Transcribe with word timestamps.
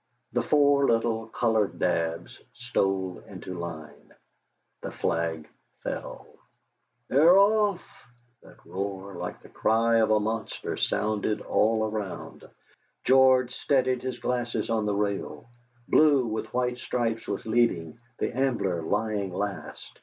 The 0.33 0.41
four 0.41 0.87
little 0.87 1.27
Coloured 1.27 1.77
daubs 1.77 2.41
stole 2.55 3.19
into 3.27 3.53
line, 3.53 4.11
the 4.81 4.89
flag 4.91 5.47
fell. 5.83 6.25
"They're 7.07 7.37
off!" 7.37 7.83
That 8.41 8.65
roar, 8.65 9.13
like 9.13 9.43
the 9.43 9.49
cry 9.49 9.97
of 9.97 10.09
a 10.09 10.19
monster, 10.19 10.75
sounded 10.75 11.39
all 11.41 11.83
around. 11.87 12.49
George 13.03 13.53
steadied 13.53 14.01
his 14.01 14.17
glasses 14.17 14.71
on 14.71 14.87
the 14.87 14.95
rail. 14.95 15.47
Blue 15.87 16.25
with 16.25 16.51
white 16.51 16.79
stripes 16.79 17.27
was 17.27 17.45
leading, 17.45 17.99
the 18.17 18.35
Ambler 18.35 18.81
lying 18.81 19.31
last. 19.31 19.99